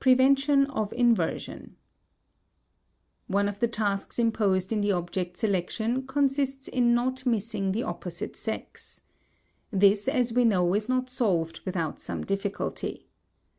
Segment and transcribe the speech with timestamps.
[0.00, 1.76] *Prevention of Inversion.*
[3.26, 8.36] One of the tasks imposed in the object selection consists in not missing the opposite
[8.36, 9.02] sex.
[9.70, 13.10] This, as we know, is not solved without some difficulty.